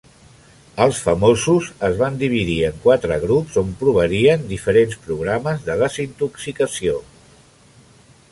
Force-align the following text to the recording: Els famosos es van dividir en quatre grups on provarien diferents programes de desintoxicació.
Els 0.83 0.99
famosos 1.07 1.67
es 1.89 1.97
van 1.99 2.15
dividir 2.21 2.55
en 2.69 2.79
quatre 2.85 3.19
grups 3.25 3.59
on 3.63 3.69
provarien 3.83 4.47
diferents 4.53 4.97
programes 5.05 5.63
de 5.69 5.75
desintoxicació. 5.83 6.97